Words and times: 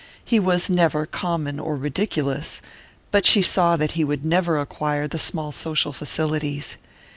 He 0.25 0.39
was 0.39 0.67
never 0.67 1.05
common 1.05 1.59
or 1.59 1.75
ridiculous, 1.75 2.63
but 3.11 3.23
she 3.23 3.43
saw 3.43 3.77
that 3.77 3.91
he 3.91 4.03
would 4.03 4.25
never 4.25 4.57
acquire 4.57 5.07
the 5.07 5.19
small 5.19 5.51
social 5.51 5.93
facilities. 5.93 6.77